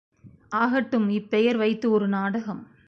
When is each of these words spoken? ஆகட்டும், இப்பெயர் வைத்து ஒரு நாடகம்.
ஆகட்டும், 0.49 1.09
இப்பெயர் 1.09 1.57
வைத்து 1.57 1.91
ஒரு 1.91 2.07
நாடகம். 2.07 2.71